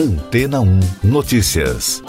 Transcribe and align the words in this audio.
Antena 0.00 0.62
1 0.62 0.80
Notícias. 1.04 2.02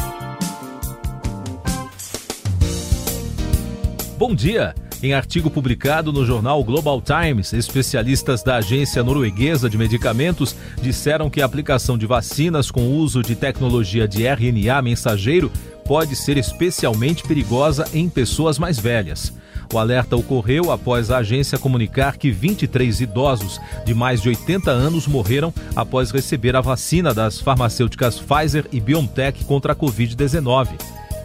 Bom 4.18 4.34
dia! 4.34 4.74
Em 5.04 5.14
artigo 5.14 5.50
publicado 5.52 6.14
no 6.14 6.26
jornal 6.26 6.64
Global 6.64 7.02
Times, 7.02 7.52
especialistas 7.52 8.44
da 8.44 8.56
Agência 8.56 9.04
Norueguesa 9.04 9.70
de 9.70 9.78
Medicamentos 9.78 10.56
disseram 10.82 11.30
que 11.30 11.42
a 11.42 11.46
aplicação 11.46 11.98
de 11.98 12.06
vacinas 12.06 12.72
com 12.72 12.96
uso 12.96 13.22
de 13.22 13.36
tecnologia 13.36 14.08
de 14.08 14.26
RNA 14.26 14.82
mensageiro 14.82 15.52
pode 15.84 16.16
ser 16.16 16.38
especialmente 16.38 17.24
perigosa 17.24 17.86
em 17.94 18.08
pessoas 18.08 18.58
mais 18.58 18.80
velhas. 18.80 19.34
O 19.74 19.78
alerta 19.78 20.18
ocorreu 20.18 20.70
após 20.72 21.10
a 21.10 21.20
agência 21.20 21.58
comunicar 21.58 22.18
que 22.18 22.30
23 22.30 23.02
idosos 23.02 23.60
de 23.86 23.94
mais 23.94 24.22
de 24.22 24.30
80 24.30 24.70
anos 24.70 25.08
morreram 25.08 25.54
após 25.76 26.12
receber 26.12 26.56
a 26.56 26.62
vacina 26.62 27.14
das 27.14 27.40
farmacêuticas 27.40 28.20
Pfizer 28.20 28.66
e 28.72 28.82
BioNTech 28.82 29.46
contra 29.46 29.72
a 29.72 29.76
Covid-19. 29.76 30.70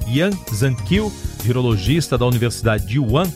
Yan 0.08 0.30
Zankil, 0.54 1.12
virologista 1.42 2.16
da 2.16 2.24
Universidade 2.24 2.86
de 2.86 3.00
Wuhan, 3.00 3.26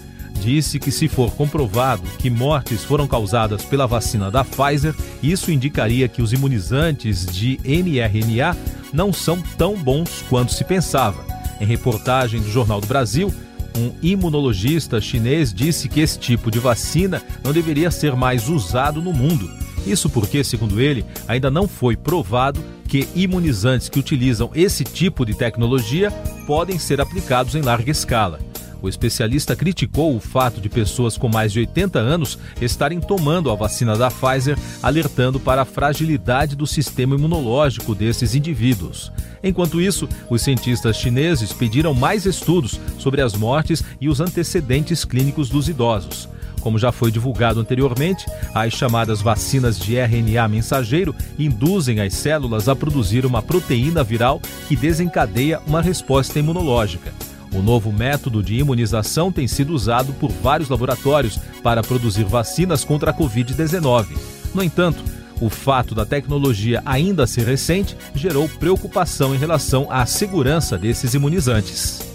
disse 0.41 0.79
que 0.79 0.93
se 0.93 1.09
for 1.09 1.33
comprovado 1.33 2.02
que 2.19 2.30
mortes 2.30 2.85
foram 2.85 3.09
causadas 3.09 3.65
pela 3.65 3.87
vacina 3.87 4.30
da 4.30 4.45
Pfizer, 4.45 4.95
isso 5.21 5.51
indicaria 5.51 6.09
que 6.09 6.23
os 6.23 6.33
imunizantes 6.33 7.27
de 7.27 7.59
mRNA 7.65 8.57
não 8.93 9.13
são 9.13 9.43
tão 9.59 9.77
bons 9.77 10.24
quanto 10.29 10.52
se 10.52 10.63
pensava. 10.63 11.24
Em 11.61 11.66
reportagem 11.66 12.41
do 12.41 12.51
Jornal 12.51 12.80
do 12.80 12.87
Brasil, 12.87 13.33
um 13.80 13.95
imunologista 14.02 15.01
chinês 15.01 15.52
disse 15.52 15.88
que 15.88 16.01
esse 16.01 16.19
tipo 16.19 16.51
de 16.51 16.59
vacina 16.59 17.23
não 17.43 17.52
deveria 17.52 17.91
ser 17.91 18.15
mais 18.15 18.48
usado 18.48 19.01
no 19.01 19.12
mundo. 19.12 19.51
Isso 19.87 20.11
porque, 20.11 20.45
segundo 20.45 20.80
ele, 20.80 21.05
ainda 21.27 21.51
não 21.51 21.66
foi 21.66 21.97
provado 21.97 22.62
que 22.87 23.09
imunizantes 23.15 23.88
que 23.88 23.98
utilizam 23.98 24.51
esse 24.55 24.85
tipo 24.85 25.24
de 25.24 25.35
tecnologia 25.35 26.10
podem 26.46 26.79
ser 26.79 27.01
aplicados 27.01 27.55
em 27.55 27.63
larga 27.63 27.90
escala. 27.90 28.49
O 28.83 28.89
especialista 28.89 29.55
criticou 29.55 30.17
o 30.17 30.21
fato 30.21 30.61
de 30.61 30.69
pessoas 30.69 31.17
com 31.17 31.29
mais 31.29 31.53
de 31.53 31.61
80 31.61 31.99
anos 31.99 32.39
estarem 32.61 33.01
tomando 33.01 33.51
a 33.51 33.55
vacina 33.55 33.97
da 33.97 34.11
Pfizer, 34.11 34.59
alertando 34.83 35.39
para 35.39 35.63
a 35.63 35.67
fragilidade 35.67 36.57
do 36.57 36.67
sistema 36.67 37.15
imunológico 37.15 37.95
desses 37.95 38.35
indivíduos. 38.35 39.13
Enquanto 39.43 39.81
isso, 39.81 40.09
os 40.29 40.43
cientistas 40.43 40.97
chineses 40.97 41.53
pediram 41.53 41.95
mais 41.95 42.27
estudos 42.27 42.81
sobre 42.99 43.21
as 43.21 43.35
mortes 43.35 43.83
e 44.01 44.09
os 44.09 44.21
antecedentes 44.21 45.05
clínicos 45.05 45.49
dos 45.49 45.69
idosos. 45.69 46.29
Como 46.61 46.79
já 46.79 46.93
foi 46.93 47.11
divulgado 47.11 47.59
anteriormente, 47.59 48.27
as 48.55 48.75
chamadas 48.75 49.23
vacinas 49.23 49.79
de 49.79 49.97
RNA 49.97 50.47
mensageiro 50.49 51.15
induzem 51.39 52.01
as 52.01 52.15
células 52.15 52.69
a 52.69 52.77
produzir 52.77 53.25
uma 53.25 53.43
proteína 53.43 54.05
viral 54.05 54.41
que 54.69 54.77
desencadeia 54.77 55.59
uma 55.67 55.81
resposta 55.81 56.39
imunológica. 56.39 57.13
O 57.52 57.60
novo 57.60 57.93
método 57.93 58.43
de 58.43 58.56
imunização 58.56 59.32
tem 59.32 59.48
sido 59.48 59.74
usado 59.74 60.12
por 60.15 60.30
vários 60.30 60.68
laboratórios 60.68 61.38
para 61.62 61.82
produzir 61.82 62.24
vacinas 62.24 62.84
contra 62.84 63.10
a 63.10 63.15
Covid-19. 63.15 64.16
No 64.54 64.62
entanto, 64.62 65.03
o 65.41 65.48
fato 65.48 65.94
da 65.94 66.04
tecnologia 66.04 66.82
ainda 66.84 67.26
ser 67.26 67.47
recente 67.47 67.97
gerou 68.15 68.48
preocupação 68.48 69.34
em 69.34 69.38
relação 69.38 69.91
à 69.91 70.04
segurança 70.06 70.76
desses 70.76 71.15
imunizantes. 71.15 72.09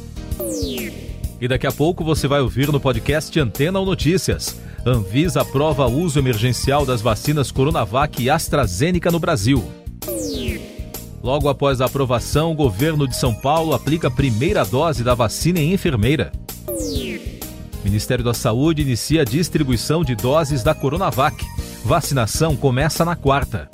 E 1.42 1.48
daqui 1.48 1.68
a 1.68 1.72
pouco 1.72 2.04
você 2.04 2.28
vai 2.28 2.40
ouvir 2.40 2.72
no 2.72 2.80
podcast 2.80 3.38
Antena 3.40 3.80
ou 3.80 3.86
Notícias. 3.86 4.58
Anvisa 4.86 5.42
aprova 5.42 5.88
uso 5.88 6.20
emergencial 6.20 6.86
das 6.86 7.02
vacinas 7.02 7.52
Coronavac 7.52 8.22
e 8.22 8.30
AstraZeneca 8.30 9.12
no 9.12 9.20
Brasil. 9.20 9.64
Logo 11.26 11.50
após 11.50 11.82
a 11.82 11.86
aprovação, 11.86 12.52
o 12.52 12.54
governo 12.54 13.08
de 13.08 13.16
São 13.16 13.34
Paulo 13.34 13.74
aplica 13.74 14.10
a 14.10 14.12
primeira 14.12 14.64
dose 14.64 15.04
da 15.04 15.16
vacina 15.16 15.60
em 15.60 15.74
enfermeira. 15.74 16.32
O 16.68 17.84
Ministério 17.84 18.24
da 18.24 18.32
Saúde 18.32 18.84
inicia 18.84 19.24
a 19.24 19.26
distribuição 19.26 20.04
de 20.04 20.16
doses 20.16 20.62
da 20.62 20.76
Coronavac. 20.76 21.44
Vacinação 21.84 22.56
começa 22.56 23.04
na 23.04 23.16
quarta. 23.16 23.68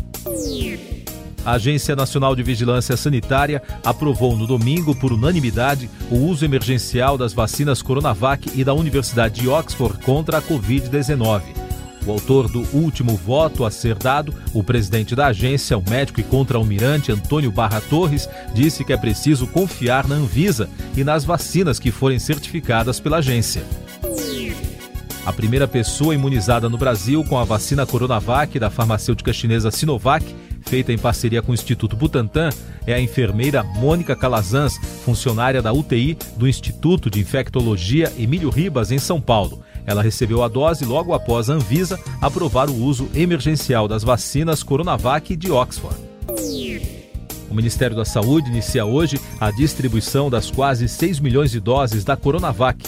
A 1.44 1.52
Agência 1.52 1.94
Nacional 1.94 2.38
de 2.38 2.42
Vigilância 2.42 2.96
Sanitária 2.96 3.62
aprovou 3.84 4.38
no 4.38 4.48
domingo, 4.48 4.96
por 4.96 5.12
unanimidade, 5.12 5.90
o 6.10 6.20
uso 6.20 6.46
emergencial 6.46 7.18
das 7.18 7.34
vacinas 7.34 7.82
Coronavac 7.82 8.50
e 8.58 8.64
da 8.64 8.74
Universidade 8.74 9.42
de 9.42 9.50
Oxford 9.50 10.02
contra 10.06 10.38
a 10.38 10.42
Covid-19. 10.42 11.61
O 12.06 12.12
autor 12.12 12.48
do 12.48 12.62
último 12.74 13.16
voto 13.16 13.64
a 13.64 13.70
ser 13.70 13.96
dado, 13.96 14.34
o 14.54 14.64
presidente 14.64 15.16
da 15.16 15.28
agência, 15.28 15.78
o 15.78 15.84
médico 15.88 16.20
e 16.20 16.24
contra-almirante 16.24 17.12
Antônio 17.12 17.52
Barra 17.52 17.80
Torres, 17.80 18.28
disse 18.54 18.84
que 18.84 18.92
é 18.92 18.98
preciso 18.98 19.46
confiar 19.48 20.08
na 20.08 20.16
Anvisa 20.16 20.68
e 20.98 21.04
nas 21.04 21.24
vacinas 21.24 21.80
que 21.80 21.92
forem 21.92 22.18
certificadas 22.18 23.00
pela 23.00 23.18
agência. 23.18 23.64
A 25.24 25.32
primeira 25.32 25.68
pessoa 25.68 26.16
imunizada 26.16 26.68
no 26.68 26.80
Brasil 26.80 27.24
com 27.24 27.38
a 27.38 27.44
vacina 27.44 27.86
Coronavac 27.86 28.58
da 28.58 28.72
farmacêutica 28.72 29.32
chinesa 29.32 29.70
Sinovac, 29.70 30.26
feita 30.62 30.92
em 30.92 30.98
parceria 30.98 31.44
com 31.44 31.52
o 31.52 31.56
Instituto 31.56 31.96
Butantan, 31.96 32.50
é 32.88 32.94
a 32.94 33.00
enfermeira 33.00 33.64
Mônica 33.64 34.16
Calazans, 34.16 34.80
funcionária 35.06 35.62
da 35.62 35.72
UTI 35.72 36.18
do 36.38 36.48
Instituto 36.48 37.08
de 37.08 37.20
Infectologia 37.20 38.12
Emílio 38.18 38.50
Ribas, 38.50 38.92
em 38.92 38.98
São 38.98 39.22
Paulo. 39.22 39.64
Ela 39.86 40.02
recebeu 40.02 40.44
a 40.44 40.48
dose 40.48 40.86
logo 40.86 41.14
após 41.14 41.50
a 41.50 41.54
Anvisa 41.54 42.00
aprovar 42.22 42.70
o 42.70 42.76
uso 42.76 43.10
emergencial 43.14 43.88
das 43.88 44.04
vacinas 44.04 44.64
Coronavac 44.64 45.36
de 45.36 45.52
Oxford. 45.52 45.98
O 47.50 47.54
Ministério 47.54 47.98
da 47.98 48.06
Saúde 48.06 48.50
inicia 48.50 48.86
hoje 48.86 49.20
a 49.40 49.52
distribuição 49.52 50.30
das 50.30 50.50
quase 50.50 50.88
6 50.88 51.20
milhões 51.20 51.52
de 51.52 51.60
doses 51.60 52.06
da 52.06 52.16
Coronavac 52.16 52.82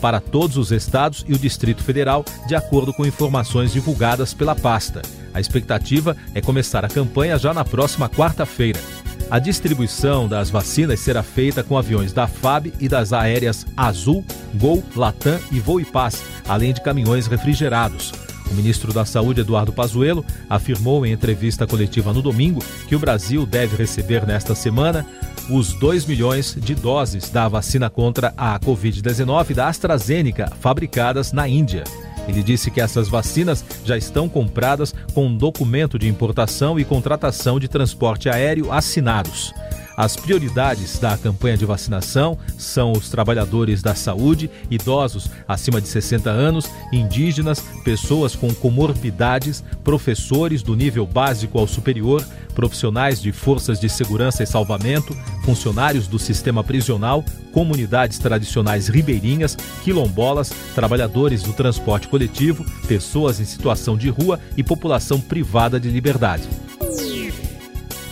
para 0.00 0.20
todos 0.20 0.56
os 0.56 0.72
estados 0.72 1.24
e 1.28 1.34
o 1.34 1.38
Distrito 1.38 1.82
Federal, 1.82 2.24
de 2.46 2.54
acordo 2.54 2.92
com 2.92 3.04
informações 3.04 3.72
divulgadas 3.72 4.32
pela 4.32 4.54
pasta. 4.54 5.02
A 5.34 5.40
expectativa 5.40 6.16
é 6.34 6.40
começar 6.40 6.84
a 6.84 6.88
campanha 6.88 7.38
já 7.38 7.52
na 7.52 7.64
próxima 7.64 8.08
quarta-feira. 8.08 8.80
A 9.28 9.40
distribuição 9.40 10.28
das 10.28 10.50
vacinas 10.50 11.00
será 11.00 11.20
feita 11.20 11.64
com 11.64 11.76
aviões 11.76 12.12
da 12.12 12.28
FAB 12.28 12.72
e 12.78 12.88
das 12.88 13.12
aéreas 13.12 13.66
Azul, 13.76 14.24
Gol, 14.54 14.84
Latam 14.94 15.40
e 15.50 15.58
Voo 15.58 15.80
e 15.80 15.84
Paz, 15.84 16.22
além 16.48 16.72
de 16.72 16.80
caminhões 16.80 17.26
refrigerados. 17.26 18.12
O 18.48 18.54
ministro 18.54 18.92
da 18.92 19.04
Saúde, 19.04 19.40
Eduardo 19.40 19.72
Pazuello, 19.72 20.24
afirmou 20.48 21.04
em 21.04 21.10
entrevista 21.10 21.66
coletiva 21.66 22.12
no 22.12 22.22
domingo 22.22 22.62
que 22.86 22.94
o 22.94 23.00
Brasil 23.00 23.44
deve 23.44 23.76
receber 23.76 24.24
nesta 24.24 24.54
semana 24.54 25.04
os 25.50 25.72
2 25.72 26.06
milhões 26.06 26.56
de 26.56 26.76
doses 26.76 27.28
da 27.28 27.48
vacina 27.48 27.90
contra 27.90 28.32
a 28.36 28.60
Covid-19 28.60 29.54
da 29.54 29.66
AstraZeneca, 29.66 30.52
fabricadas 30.60 31.32
na 31.32 31.48
Índia. 31.48 31.82
Ele 32.28 32.42
disse 32.42 32.70
que 32.70 32.80
essas 32.80 33.08
vacinas 33.08 33.64
já 33.84 33.96
estão 33.96 34.28
compradas 34.28 34.94
com 35.14 35.34
documento 35.34 35.98
de 35.98 36.08
importação 36.08 36.78
e 36.78 36.84
contratação 36.84 37.58
de 37.58 37.68
transporte 37.68 38.28
aéreo 38.28 38.72
assinados. 38.72 39.52
As 39.96 40.14
prioridades 40.14 40.98
da 40.98 41.16
campanha 41.16 41.56
de 41.56 41.64
vacinação 41.64 42.36
são 42.58 42.92
os 42.92 43.08
trabalhadores 43.08 43.80
da 43.80 43.94
saúde, 43.94 44.50
idosos 44.70 45.30
acima 45.48 45.80
de 45.80 45.88
60 45.88 46.28
anos, 46.28 46.68
indígenas, 46.92 47.60
pessoas 47.82 48.36
com 48.36 48.52
comorbidades, 48.52 49.64
professores 49.82 50.62
do 50.62 50.76
nível 50.76 51.06
básico 51.06 51.58
ao 51.58 51.66
superior, 51.66 52.22
profissionais 52.54 53.22
de 53.22 53.32
forças 53.32 53.80
de 53.80 53.88
segurança 53.88 54.42
e 54.42 54.46
salvamento, 54.46 55.16
funcionários 55.46 56.08
do 56.08 56.18
sistema 56.18 56.64
prisional, 56.64 57.24
comunidades 57.52 58.18
tradicionais 58.18 58.88
ribeirinhas, 58.88 59.56
quilombolas, 59.84 60.50
trabalhadores 60.74 61.44
do 61.44 61.52
transporte 61.52 62.08
coletivo, 62.08 62.66
pessoas 62.88 63.38
em 63.38 63.44
situação 63.44 63.96
de 63.96 64.08
rua 64.08 64.40
e 64.56 64.64
população 64.64 65.20
privada 65.20 65.78
de 65.78 65.88
liberdade. 65.88 66.48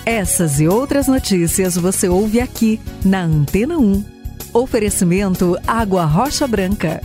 Essas 0.07 0.60
e 0.60 0.69
outras 0.69 1.09
notícias 1.09 1.77
você 1.77 2.09
ouve 2.09 2.41
aqui 2.41 2.81
na 3.04 3.25
Antena 3.25 3.78
1. 3.78 4.04
Oferecimento 4.53 5.59
Água 5.66 6.04
Rocha 6.04 6.47
Branca. 6.47 7.01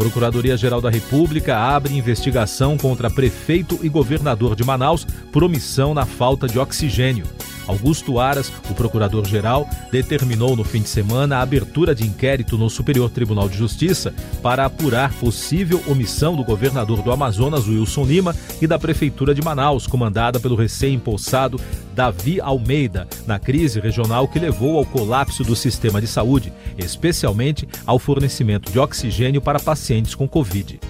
Procuradoria-Geral 0.01 0.81
da 0.81 0.89
República 0.89 1.59
abre 1.59 1.95
investigação 1.95 2.79
contra 2.79 3.11
prefeito 3.11 3.79
e 3.83 3.89
governador 3.91 4.57
de 4.57 4.65
Manaus 4.65 5.05
por 5.31 5.45
omissão 5.45 5.93
na 5.93 6.07
falta 6.07 6.49
de 6.49 6.59
oxigênio. 6.59 7.27
Augusto 7.71 8.19
Aras, 8.19 8.53
o 8.69 8.75
procurador-geral, 8.75 9.69
determinou 9.93 10.57
no 10.57 10.65
fim 10.65 10.83
de 10.83 10.89
semana 10.89 11.37
a 11.37 11.43
abertura 11.43 11.95
de 11.95 12.07
inquérito 12.07 12.59
no 12.59 12.69
Superior 12.69 13.11
Tribunal 13.11 13.49
de 13.49 13.57
Justiça 13.57 14.13
para 14.43 14.65
apurar 14.65 15.13
possível 15.15 15.83
omissão 15.87 16.35
do 16.35 16.45
governador 16.45 17.01
do 17.01 17.13
Amazonas, 17.13 17.69
Wilson 17.69 18.05
Lima, 18.05 18.35
e 18.61 18.67
da 18.67 18.79
Prefeitura 18.79 19.35
de 19.35 19.43
Manaus, 19.43 19.87
comandada 19.87 20.41
pelo 20.41 20.57
recém-impulsado 20.57 21.61
Davi 21.95 22.41
Almeida, 22.41 23.07
na 23.27 23.39
crise 23.39 23.81
regional 23.81 24.27
que 24.27 24.39
levou 24.39 24.77
ao 24.77 24.85
colapso 24.85 25.45
do 25.45 25.55
sistema 25.55 26.01
de 26.01 26.07
saúde, 26.07 26.53
especialmente 26.77 27.69
ao 27.87 27.99
fornecimento 27.99 28.71
de 28.71 28.79
oxigênio 28.79 29.41
para 29.41 29.61
pacientes 29.61 30.15
com 30.15 30.29
Covid. 30.29 30.81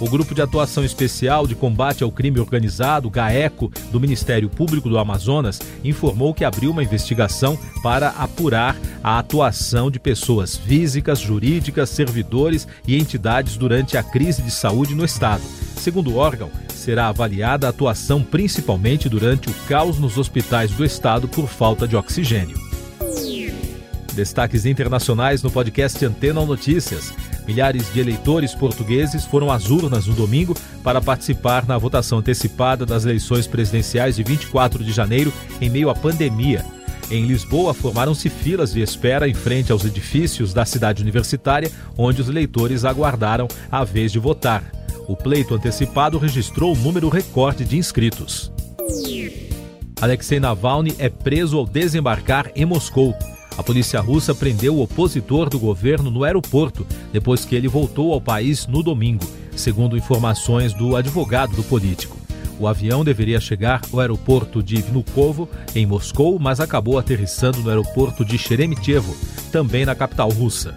O 0.00 0.08
Grupo 0.08 0.34
de 0.34 0.40
Atuação 0.40 0.82
Especial 0.82 1.46
de 1.46 1.54
Combate 1.54 2.02
ao 2.02 2.10
Crime 2.10 2.40
Organizado, 2.40 3.10
GAECO, 3.10 3.70
do 3.92 4.00
Ministério 4.00 4.48
Público 4.48 4.88
do 4.88 4.98
Amazonas, 4.98 5.60
informou 5.84 6.32
que 6.32 6.42
abriu 6.42 6.70
uma 6.70 6.82
investigação 6.82 7.58
para 7.82 8.08
apurar 8.08 8.78
a 9.04 9.18
atuação 9.18 9.90
de 9.90 10.00
pessoas 10.00 10.56
físicas, 10.56 11.18
jurídicas, 11.18 11.90
servidores 11.90 12.66
e 12.86 12.96
entidades 12.96 13.58
durante 13.58 13.98
a 13.98 14.02
crise 14.02 14.40
de 14.40 14.50
saúde 14.50 14.94
no 14.94 15.04
Estado. 15.04 15.42
Segundo 15.76 16.12
o 16.12 16.16
órgão, 16.16 16.50
será 16.74 17.08
avaliada 17.08 17.66
a 17.66 17.70
atuação 17.70 18.22
principalmente 18.22 19.06
durante 19.06 19.50
o 19.50 19.54
caos 19.68 19.98
nos 19.98 20.16
hospitais 20.16 20.70
do 20.70 20.82
Estado 20.82 21.28
por 21.28 21.46
falta 21.46 21.86
de 21.86 21.94
oxigênio. 21.94 22.58
Destaques 24.14 24.64
internacionais 24.64 25.42
no 25.42 25.50
podcast 25.50 26.04
Antena 26.04 26.44
Notícias. 26.44 27.12
Milhares 27.46 27.92
de 27.92 28.00
eleitores 28.00 28.54
portugueses 28.54 29.24
foram 29.24 29.50
às 29.50 29.70
urnas 29.70 30.06
no 30.06 30.14
domingo 30.14 30.56
para 30.82 31.00
participar 31.00 31.66
na 31.66 31.76
votação 31.78 32.18
antecipada 32.18 32.86
das 32.86 33.04
eleições 33.04 33.46
presidenciais 33.46 34.16
de 34.16 34.22
24 34.22 34.84
de 34.84 34.92
janeiro, 34.92 35.32
em 35.60 35.68
meio 35.68 35.90
à 35.90 35.94
pandemia. 35.94 36.64
Em 37.10 37.26
Lisboa, 37.26 37.74
formaram-se 37.74 38.28
filas 38.28 38.72
de 38.72 38.80
espera 38.80 39.28
em 39.28 39.34
frente 39.34 39.72
aos 39.72 39.84
edifícios 39.84 40.54
da 40.54 40.64
cidade 40.64 41.02
universitária, 41.02 41.70
onde 41.98 42.22
os 42.22 42.28
eleitores 42.28 42.84
aguardaram 42.84 43.48
a 43.70 43.82
vez 43.82 44.12
de 44.12 44.20
votar. 44.20 44.62
O 45.08 45.16
pleito 45.16 45.54
antecipado 45.54 46.18
registrou 46.18 46.72
o 46.72 46.78
número 46.78 47.08
recorde 47.08 47.64
de 47.64 47.76
inscritos. 47.76 48.52
Alexei 50.00 50.38
Navalny 50.38 50.94
é 50.98 51.08
preso 51.08 51.58
ao 51.58 51.66
desembarcar 51.66 52.52
em 52.54 52.64
Moscou. 52.64 53.12
A 53.60 53.62
polícia 53.62 54.00
russa 54.00 54.34
prendeu 54.34 54.76
o 54.76 54.82
opositor 54.82 55.50
do 55.50 55.58
governo 55.58 56.10
no 56.10 56.24
aeroporto 56.24 56.86
depois 57.12 57.44
que 57.44 57.54
ele 57.54 57.68
voltou 57.68 58.14
ao 58.14 58.18
país 58.18 58.66
no 58.66 58.82
domingo, 58.82 59.22
segundo 59.54 59.98
informações 59.98 60.72
do 60.72 60.96
advogado 60.96 61.54
do 61.54 61.62
político. 61.62 62.16
O 62.58 62.66
avião 62.66 63.04
deveria 63.04 63.38
chegar 63.38 63.82
ao 63.92 64.00
aeroporto 64.00 64.62
de 64.62 64.80
Vnukovo, 64.80 65.46
em 65.74 65.84
Moscou, 65.84 66.38
mas 66.38 66.58
acabou 66.58 66.98
aterrissando 66.98 67.58
no 67.58 67.68
aeroporto 67.68 68.24
de 68.24 68.38
Sheremetyevo, 68.38 69.14
também 69.52 69.84
na 69.84 69.94
capital 69.94 70.30
russa. 70.30 70.74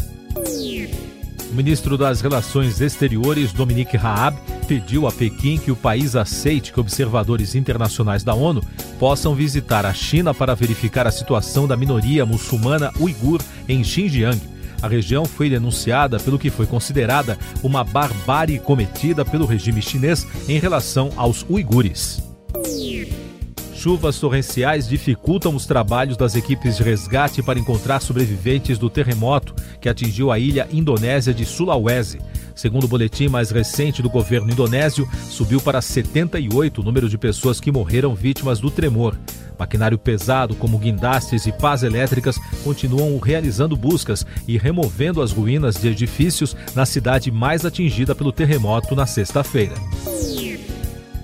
O 1.50 1.56
ministro 1.56 1.98
das 1.98 2.20
Relações 2.20 2.82
Exteriores, 2.82 3.54
Dominique 3.54 3.96
Raab, 3.96 4.38
pediu 4.64 5.08
a 5.08 5.12
Pequim 5.12 5.58
que 5.58 5.72
o 5.72 5.76
país 5.76 6.16
aceite 6.16 6.72
que 6.72 6.80
observadores 6.80 7.56
internacionais 7.56 8.24
da 8.24 8.34
ONU 8.34 8.64
possam 8.98 9.36
visitar 9.36 9.86
a 9.86 9.94
China 9.94 10.34
para 10.34 10.56
verificar 10.56 11.06
a 11.06 11.12
situação 11.12 11.68
da 11.68 11.78
minoria 11.78 12.26
muçulmana 12.26 12.92
uigur 13.00 13.42
em 13.68 13.84
Xinjiang. 13.84 14.42
A 14.82 14.88
região 14.88 15.26
foi 15.26 15.50
denunciada 15.50 16.20
pelo 16.20 16.40
que 16.40 16.50
foi 16.50 16.66
considerada 16.66 17.38
uma 17.62 17.84
barbárie 17.84 18.60
cometida 18.60 19.24
pelo 19.24 19.46
regime 19.46 19.82
chinês 19.82 20.28
em 20.48 20.60
relação 20.60 21.12
aos 21.16 21.46
uigures. 21.50 22.33
Chuvas 23.84 24.18
torrenciais 24.18 24.88
dificultam 24.88 25.54
os 25.54 25.66
trabalhos 25.66 26.16
das 26.16 26.36
equipes 26.36 26.78
de 26.78 26.84
resgate 26.84 27.44
para 27.44 27.60
encontrar 27.60 28.00
sobreviventes 28.00 28.78
do 28.78 28.90
terremoto 28.90 29.54
que 29.82 29.90
atingiu 29.90 30.32
a 30.32 30.40
ilha 30.40 30.66
indonésia 30.72 31.34
de 31.34 31.44
Sulawesi. 31.44 32.22
Segundo 32.56 32.86
o 32.86 32.88
boletim 32.88 33.28
mais 33.28 33.52
recente 33.52 34.02
do 34.02 34.10
governo 34.10 34.50
indonésio, 34.50 35.06
subiu 35.30 35.60
para 35.60 35.82
78 35.82 36.80
o 36.80 36.84
número 36.86 37.10
de 37.10 37.18
pessoas 37.18 37.60
que 37.60 37.74
morreram 37.74 38.16
vítimas 38.16 38.62
do 38.62 38.72
tremor. 38.72 39.20
Maquinário 39.60 39.98
pesado, 39.98 40.56
como 40.56 40.80
guindastes 40.80 41.46
e 41.46 41.52
pás 41.52 41.84
elétricas, 41.84 42.38
continuam 42.64 43.20
realizando 43.20 43.76
buscas 43.76 44.26
e 44.48 44.58
removendo 44.58 45.22
as 45.22 45.34
ruínas 45.34 45.76
de 45.76 45.90
edifícios 45.90 46.56
na 46.74 46.86
cidade 46.86 47.30
mais 47.30 47.66
atingida 47.66 48.16
pelo 48.16 48.32
terremoto 48.32 48.96
na 48.96 49.06
sexta-feira. 49.06 49.76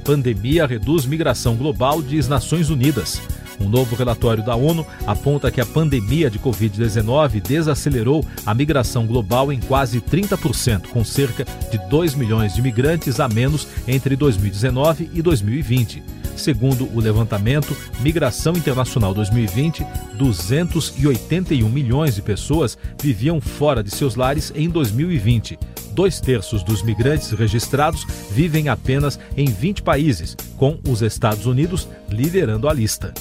Pandemia 0.09 0.65
reduz 0.65 1.05
migração 1.05 1.55
global, 1.55 2.01
diz 2.01 2.27
Nações 2.27 2.71
Unidas. 2.71 3.21
Um 3.61 3.69
novo 3.69 3.95
relatório 3.95 4.43
da 4.43 4.55
ONU 4.55 4.83
aponta 5.05 5.51
que 5.51 5.61
a 5.61 5.65
pandemia 5.67 6.31
de 6.31 6.39
Covid-19 6.39 7.39
desacelerou 7.39 8.25
a 8.43 8.51
migração 8.55 9.05
global 9.05 9.53
em 9.53 9.59
quase 9.59 10.01
30%, 10.01 10.87
com 10.87 11.05
cerca 11.05 11.45
de 11.69 11.77
2 11.89 12.15
milhões 12.15 12.55
de 12.55 12.61
migrantes 12.63 13.19
a 13.19 13.29
menos 13.29 13.67
entre 13.87 14.15
2019 14.15 15.11
e 15.13 15.21
2020. 15.21 16.01
Segundo 16.35 16.89
o 16.91 16.99
levantamento 16.99 17.77
Migração 17.99 18.53
Internacional 18.53 19.13
2020, 19.13 19.85
281 20.15 21.69
milhões 21.69 22.15
de 22.15 22.23
pessoas 22.23 22.75
viviam 22.99 23.39
fora 23.39 23.83
de 23.83 23.91
seus 23.91 24.15
lares 24.15 24.51
em 24.55 24.69
2020. 24.69 25.59
Dois 25.99 26.21
terços 26.21 26.63
dos 26.63 26.81
migrantes 26.81 27.31
registrados 27.31 28.07
vivem 28.31 28.69
apenas 28.69 29.19
em 29.35 29.47
20 29.47 29.81
países, 29.81 30.33
com 30.55 30.79
os 30.87 31.01
Estados 31.01 31.45
Unidos 31.45 31.89
liderando 32.09 32.69
a 32.69 32.73
lista. 32.73 33.13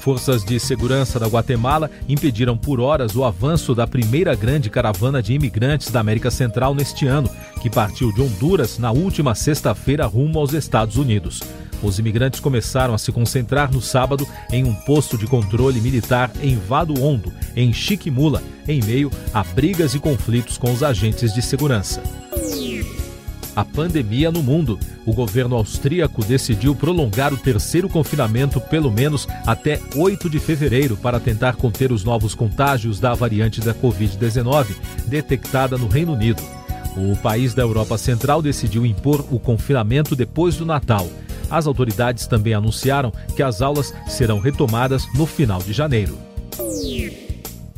Forças 0.00 0.44
de 0.44 0.58
segurança 0.58 1.20
da 1.20 1.28
Guatemala 1.28 1.88
impediram 2.08 2.58
por 2.58 2.80
horas 2.80 3.14
o 3.14 3.24
avanço 3.24 3.76
da 3.76 3.86
primeira 3.86 4.34
grande 4.34 4.68
caravana 4.68 5.22
de 5.22 5.32
imigrantes 5.32 5.92
da 5.92 6.00
América 6.00 6.32
Central 6.32 6.74
neste 6.74 7.06
ano, 7.06 7.30
que 7.62 7.70
partiu 7.70 8.12
de 8.12 8.20
Honduras 8.20 8.76
na 8.76 8.90
última 8.90 9.32
sexta-feira 9.36 10.06
rumo 10.06 10.40
aos 10.40 10.52
Estados 10.52 10.96
Unidos. 10.96 11.40
Os 11.82 11.98
imigrantes 11.98 12.40
começaram 12.40 12.94
a 12.94 12.98
se 12.98 13.10
concentrar 13.10 13.72
no 13.72 13.80
sábado 13.80 14.26
em 14.50 14.64
um 14.64 14.74
posto 14.74 15.16
de 15.16 15.26
controle 15.26 15.80
militar 15.80 16.30
em 16.42 16.56
Vado 16.56 17.00
Hondo, 17.02 17.32
em 17.56 17.72
Chiquimula, 17.72 18.42
em 18.68 18.82
meio 18.82 19.10
a 19.32 19.42
brigas 19.42 19.94
e 19.94 19.98
conflitos 19.98 20.58
com 20.58 20.72
os 20.72 20.82
agentes 20.82 21.32
de 21.32 21.42
segurança 21.42 22.02
a 23.54 23.64
pandemia 23.64 24.30
no 24.30 24.42
mundo. 24.42 24.78
O 25.04 25.12
governo 25.12 25.56
austríaco 25.56 26.24
decidiu 26.24 26.74
prolongar 26.74 27.32
o 27.32 27.36
terceiro 27.36 27.88
confinamento 27.88 28.60
pelo 28.60 28.90
menos 28.90 29.26
até 29.46 29.80
8 29.94 30.30
de 30.30 30.38
fevereiro 30.38 30.96
para 30.96 31.20
tentar 31.20 31.56
conter 31.56 31.92
os 31.92 32.04
novos 32.04 32.34
contágios 32.34 33.00
da 33.00 33.14
variante 33.14 33.60
da 33.60 33.74
Covid-19 33.74 34.68
detectada 35.06 35.76
no 35.76 35.88
Reino 35.88 36.12
Unido. 36.12 36.42
O 36.96 37.16
país 37.16 37.54
da 37.54 37.62
Europa 37.62 37.96
Central 37.96 38.42
decidiu 38.42 38.84
impor 38.84 39.24
o 39.30 39.38
confinamento 39.38 40.16
depois 40.16 40.56
do 40.56 40.66
Natal. 40.66 41.08
As 41.50 41.66
autoridades 41.66 42.26
também 42.26 42.54
anunciaram 42.54 43.12
que 43.34 43.42
as 43.42 43.60
aulas 43.60 43.92
serão 44.06 44.38
retomadas 44.38 45.06
no 45.14 45.26
final 45.26 45.60
de 45.60 45.72
janeiro. 45.72 46.16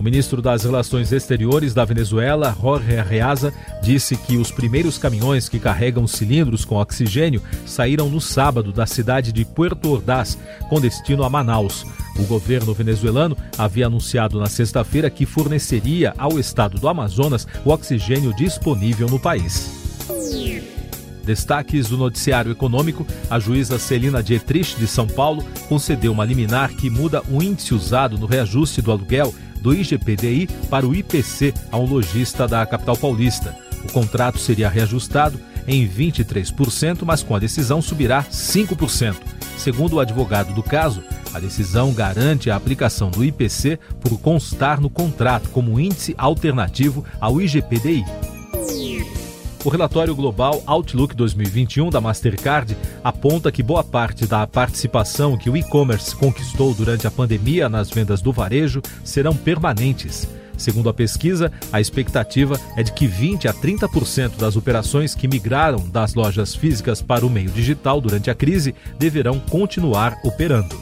O 0.03 0.05
ministro 0.05 0.43
das 0.43 0.65
Relações 0.65 1.13
Exteriores 1.13 1.73
da 1.73 1.85
Venezuela, 1.85 2.57
Jorge 2.61 2.99
Arreaza, 2.99 3.55
disse 3.81 4.17
que 4.17 4.37
os 4.37 4.51
primeiros 4.51 4.99
caminhões 4.99 5.49
que 5.49 5.61
carregam 5.61 6.09
cilindros 6.09 6.65
com 6.65 6.75
oxigênio 6.75 7.41
saíram 7.65 8.09
no 8.09 8.21
sábado 8.21 8.73
da 8.73 8.85
cidade 8.85 9.31
de 9.31 9.45
Puerto 9.45 9.93
Ordaz, 9.93 10.37
com 10.69 10.81
destino 10.81 11.23
a 11.23 11.31
Manaus. 11.31 11.87
O 12.19 12.25
governo 12.25 12.75
venezuelano 12.75 13.37
havia 13.57 13.87
anunciado 13.87 14.41
na 14.41 14.47
sexta-feira 14.47 15.09
que 15.09 15.25
forneceria 15.25 16.13
ao 16.19 16.37
estado 16.37 16.81
do 16.81 16.89
Amazonas 16.89 17.47
o 17.65 17.71
oxigênio 17.71 18.35
disponível 18.35 19.09
no 19.09 19.21
país. 19.21 19.71
Destaques 21.25 21.89
do 21.89 21.97
noticiário 21.97 22.51
econômico: 22.51 23.07
a 23.31 23.39
juíza 23.39 23.79
Celina 23.79 24.23
Dietrich, 24.23 24.77
de 24.77 24.87
São 24.87 25.07
Paulo, 25.07 25.45
concedeu 25.69 26.13
uma 26.13 26.25
liminar 26.25 26.71
que 26.71 26.91
muda 26.91 27.23
o 27.31 27.43
índice 27.43 27.75
usado 27.75 28.19
no 28.19 28.27
reajuste 28.27 28.83
do 28.83 28.91
aluguel 28.91 29.35
do 29.61 29.73
IGPDI 29.73 30.49
para 30.69 30.87
o 30.87 30.95
IPC 30.95 31.55
a 31.71 31.79
um 31.79 31.87
lojista 31.87 32.49
da 32.49 32.67
capital 32.67 32.97
paulista. 32.97 33.57
O 33.85 33.93
contrato 33.93 34.39
seria 34.39 34.69
reajustado 34.69 35.39
em 35.67 35.89
23%, 35.89 37.03
mas 37.05 37.23
com 37.23 37.35
a 37.35 37.39
decisão 37.39 37.81
subirá 37.81 38.25
5%. 38.25 39.17
Segundo 39.57 39.95
o 39.95 40.01
advogado 40.01 40.53
do 40.55 40.63
caso, 40.63 41.03
a 41.33 41.39
decisão 41.39 41.93
garante 41.93 42.51
a 42.51 42.57
aplicação 42.57 43.11
do 43.11 43.25
IPC 43.25 43.79
por 44.01 44.19
constar 44.19 44.81
no 44.81 44.91
contrato 44.91 45.49
como 45.51 45.79
índice 45.79 46.15
alternativo 46.19 47.05
ao 47.21 47.41
IGPDI. 47.41 48.05
O 49.65 49.69
relatório 49.69 50.15
global 50.15 50.61
Outlook 50.67 51.15
2021 51.15 51.89
da 51.89 52.01
Mastercard 52.01 52.77
aponta 53.03 53.53
que 53.53 53.63
boa 53.63 53.85
parte 53.85 54.27
da 54.27 54.45
participação 54.45 55.37
que 55.37 55.49
o 55.49 55.57
e-commerce 55.57 56.17
conquistou 56.17 56.75
durante 56.75 57.07
a 57.07 57.11
pandemia 57.13 57.69
nas 57.69 57.89
vendas 57.89 58.21
do 58.21 58.33
varejo 58.33 58.83
serão 59.05 59.37
permanentes. 59.37 60.29
Segundo 60.59 60.89
a 60.89 60.95
pesquisa, 60.95 61.51
a 61.73 61.81
expectativa 61.81 62.59
é 62.77 62.83
de 62.83 62.93
que 62.93 63.07
20 63.07 63.47
a 63.47 63.55
30% 63.55 64.37
das 64.37 64.57
operações 64.57 65.15
que 65.15 65.29
migraram 65.29 65.89
das 65.89 66.15
lojas 66.15 66.57
físicas 66.57 67.01
para 67.01 67.25
o 67.25 67.31
meio 67.31 67.51
digital 67.51 68.01
durante 68.01 68.31
a 68.31 68.35
crise 68.35 68.75
deverão 68.99 69.39
continuar 69.39 70.19
operando. 70.25 70.77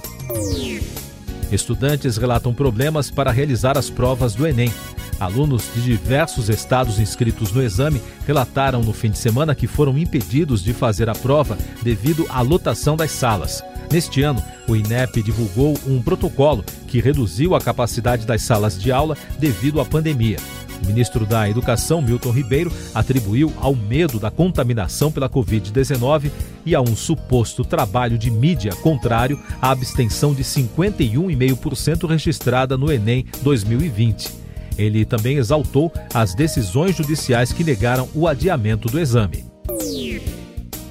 Estudantes 1.53 2.17
relatam 2.17 2.55
problemas 2.55 3.11
para 3.11 3.31
realizar 3.31 3.77
as 3.77 3.91
provas 3.91 4.35
do 4.35 4.47
Enem. 4.47 4.73
Alunos 5.21 5.65
de 5.75 5.83
diversos 5.83 6.49
estados 6.49 6.99
inscritos 6.99 7.53
no 7.53 7.63
exame 7.63 8.01
relataram 8.27 8.81
no 8.83 8.95
fim 8.95 9.11
de 9.11 9.19
semana 9.19 9.55
que 9.55 9.67
foram 9.67 9.99
impedidos 9.99 10.65
de 10.65 10.73
fazer 10.73 11.11
a 11.11 11.15
prova 11.15 11.59
devido 11.83 12.25
à 12.31 12.41
lotação 12.41 12.97
das 12.97 13.11
salas. 13.11 13.63
Neste 13.93 14.23
ano, 14.23 14.43
o 14.67 14.75
INEP 14.75 15.23
divulgou 15.23 15.79
um 15.87 16.01
protocolo 16.01 16.65
que 16.89 17.01
reduziu 17.01 17.55
a 17.55 17.61
capacidade 17.61 18.25
das 18.25 18.41
salas 18.41 18.81
de 18.81 18.91
aula 18.91 19.15
devido 19.39 19.79
à 19.79 19.85
pandemia. 19.85 20.39
O 20.83 20.87
ministro 20.87 21.27
da 21.27 21.47
Educação, 21.51 22.01
Milton 22.01 22.31
Ribeiro, 22.31 22.73
atribuiu 22.95 23.53
ao 23.61 23.75
medo 23.75 24.19
da 24.19 24.31
contaminação 24.31 25.13
pela 25.13 25.29
Covid-19 25.29 26.31
e 26.65 26.75
a 26.75 26.81
um 26.81 26.97
suposto 26.97 27.63
trabalho 27.63 28.17
de 28.17 28.31
mídia 28.31 28.75
contrário 28.77 29.39
à 29.61 29.71
abstenção 29.71 30.33
de 30.33 30.43
51,5% 30.43 32.09
registrada 32.09 32.79
no 32.79 32.91
Enem 32.91 33.27
2020. 33.43 34.40
Ele 34.81 35.05
também 35.05 35.37
exaltou 35.37 35.93
as 36.15 36.35
decisões 36.35 36.97
judiciais 36.97 37.53
que 37.53 37.63
negaram 37.63 38.09
o 38.15 38.27
adiamento 38.27 38.89
do 38.89 38.99
exame. 38.99 39.45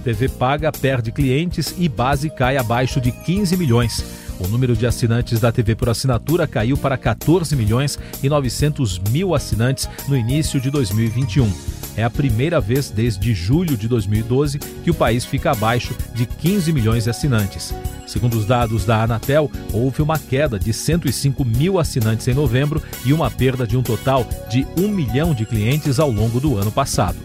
TV 0.04 0.30
paga 0.30 0.72
perde 0.72 1.12
clientes 1.12 1.74
e 1.76 1.90
base 1.90 2.30
cai 2.30 2.56
abaixo 2.56 3.02
de 3.02 3.12
15 3.12 3.58
milhões. 3.58 4.06
O 4.40 4.48
número 4.48 4.76
de 4.76 4.86
assinantes 4.86 5.40
da 5.40 5.52
TV 5.52 5.76
por 5.76 5.90
assinatura 5.90 6.48
caiu 6.48 6.78
para 6.78 6.98
14 6.98 7.56
milhões 7.56 7.98
e 8.22 8.30
900 8.30 9.00
mil 9.10 9.34
assinantes 9.34 9.90
no 10.08 10.16
início 10.16 10.62
de 10.62 10.70
2021. 10.70 11.79
É 11.96 12.04
a 12.04 12.10
primeira 12.10 12.62
vez 12.62 12.90
desde 12.90 13.34
julho 13.34 13.76
de 13.76 13.88
2012 13.88 14.60
que 14.60 14.92
o 14.92 14.94
país 14.94 15.26
fica 15.26 15.52
abaixo 15.52 15.96
de 16.14 16.26
15 16.26 16.72
milhões 16.72 17.04
de 17.04 17.10
assinantes. 17.10 17.74
Segundo 18.08 18.38
os 18.38 18.46
dados 18.46 18.86
da 18.86 19.04
Anatel, 19.04 19.52
houve 19.72 20.02
uma 20.02 20.18
queda 20.18 20.58
de 20.58 20.74
105 20.74 21.46
mil 21.46 21.78
assinantes 21.78 22.28
em 22.28 22.34
novembro 22.34 22.82
e 23.06 23.14
uma 23.14 23.30
perda 23.30 23.68
de 23.68 23.78
um 23.78 23.84
total 23.84 24.28
de 24.50 24.66
1 24.78 24.88
milhão 24.88 25.34
de 25.34 25.46
clientes 25.46 26.00
ao 26.00 26.10
longo 26.10 26.40
do 26.40 26.58
ano 26.58 26.72
passado. 26.72 27.18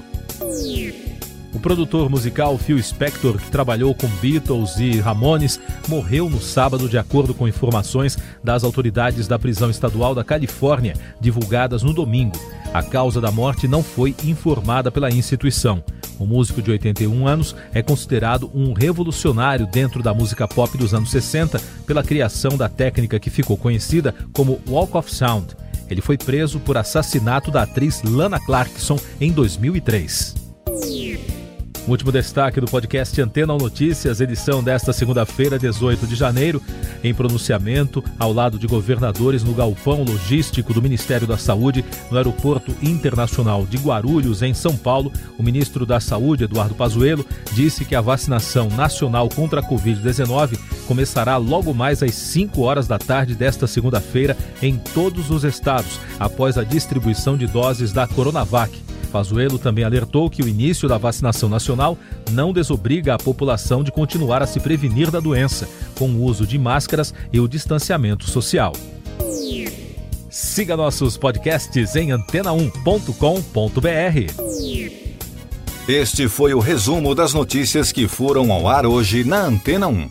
O 1.55 1.61
produtor 1.61 2.11
musical 2.11 2.59
Phil 2.59 2.83
Spector, 2.83 3.39
que 3.39 3.49
trabalhou 3.49 3.95
com 3.95 4.09
Beatles 4.21 4.77
e 4.77 4.99
Ramones, 4.99 5.61
morreu 5.89 6.29
no 6.29 6.41
sábado, 6.41 6.89
de 6.89 6.99
acordo 6.99 7.33
com 7.33 7.47
informações 7.47 8.19
das 8.43 8.65
autoridades 8.65 9.29
da 9.29 9.39
prisão 9.39 9.71
estadual 9.71 10.17
da 10.17 10.25
Califórnia, 10.25 10.95
divulgadas 11.21 11.85
no 11.85 11.95
domingo. 11.95 12.37
A 12.75 12.83
causa 12.83 13.21
da 13.21 13.31
morte 13.31 13.69
não 13.69 13.85
foi 13.85 14.17
informada 14.25 14.91
pela 14.91 15.09
instituição. 15.09 15.81
O 16.19 16.27
músico 16.27 16.61
de 16.61 16.73
81 16.73 17.25
anos 17.25 17.55
é 17.73 17.81
considerado 17.81 18.51
um 18.53 18.73
revolucionário 18.73 19.65
dentro 19.65 20.03
da 20.03 20.13
música 20.13 20.49
pop 20.49 20.77
dos 20.77 20.93
anos 20.93 21.13
60 21.13 21.61
pela 21.87 22.03
criação 22.03 22.57
da 22.57 22.69
técnica 22.69 23.21
que 23.21 23.31
ficou 23.31 23.57
conhecida 23.57 24.13
como 24.33 24.61
Walk 24.69 24.97
of 24.97 25.15
Sound. 25.15 25.55
Ele 25.89 26.01
foi 26.01 26.19
preso 26.19 26.59
por 26.59 26.77
assassinato 26.77 27.49
da 27.49 27.63
atriz 27.63 28.03
Lana 28.03 28.41
Clarkson 28.41 28.99
em 29.21 29.31
2003. 29.31 30.44
Último 31.87 32.11
destaque 32.11 32.63
do 32.63 32.67
podcast 32.67 33.21
Antena 33.21 33.53
Notícias, 33.59 34.19
edição 34.19 34.65
desta 34.65 34.91
segunda-feira, 34.91 35.59
18 35.59 36.07
de 36.07 36.15
janeiro. 36.15 36.63
Em 37.03 37.13
pronunciamento, 37.13 38.03
ao 38.19 38.33
lado 38.33 38.59
de 38.59 38.67
governadores 38.67 39.45
no 39.45 39.53
galpão 39.53 40.03
logístico 40.03 40.73
do 40.73 40.81
Ministério 40.81 41.27
da 41.27 41.37
Saúde, 41.37 41.85
no 42.11 42.17
Aeroporto 42.17 42.75
Internacional 42.83 43.67
de 43.67 43.77
Guarulhos, 43.77 44.41
em 44.41 44.55
São 44.55 44.75
Paulo, 44.75 45.13
o 45.37 45.43
ministro 45.43 45.85
da 45.85 46.01
Saúde, 46.01 46.45
Eduardo 46.45 46.75
Pazuello, 46.75 47.27
disse 47.53 47.85
que 47.85 47.95
a 47.95 48.01
vacinação 48.01 48.71
nacional 48.71 49.29
contra 49.29 49.61
a 49.61 49.63
Covid-19 49.63 50.59
começará 50.87 51.37
logo 51.37 51.75
mais 51.75 52.03
às 52.03 52.15
5 52.15 52.63
horas 52.63 52.87
da 52.89 52.99
tarde 52.99 53.35
desta 53.35 53.67
segunda-feira 53.67 54.35
em 54.63 54.79
todos 54.95 55.31
os 55.31 55.45
estados, 55.45 56.01
após 56.19 56.57
a 56.57 56.65
distribuição 56.65 57.37
de 57.37 57.47
doses 57.47 57.93
da 57.93 58.07
Coronavac. 58.07 58.94
Pazuello 59.15 59.61
também 59.61 59.85
alertou 59.85 60.29
que 60.29 60.43
o 60.43 60.49
início 60.49 60.89
da 60.89 60.99
vacinação 60.99 61.49
nacional 61.49 61.97
não 62.33 62.53
desobriga 62.53 63.15
a 63.15 63.17
população 63.17 63.85
de 63.85 63.93
continuar 63.93 64.43
a 64.43 64.47
se 64.47 64.59
prevenir 64.59 65.09
da 65.09 65.21
doença, 65.21 65.69
com 65.97 66.11
o 66.11 66.25
uso 66.25 66.45
de 66.45 66.59
máscaras 66.59 67.15
e 67.33 67.39
o 67.39 67.47
distanciamento 67.47 68.29
social. 68.29 68.73
Siga 70.29 70.77
nossos 70.77 71.17
podcasts 71.17 71.95
em 71.95 72.09
antena1.com.br. 72.09 72.73
Este 75.87 76.29
foi 76.29 76.53
o 76.53 76.59
resumo 76.59 77.15
das 77.15 77.33
notícias 77.33 77.93
que 77.93 78.09
foram 78.09 78.51
ao 78.51 78.67
ar 78.67 78.85
hoje 78.85 79.23
na 79.23 79.43
Antena 79.43 79.87
1. 79.87 80.11